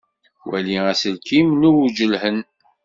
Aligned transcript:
Wali 0.49 0.75
aselkin 0.91 1.47
n 1.61 1.67
uwgelhen. 1.69 2.39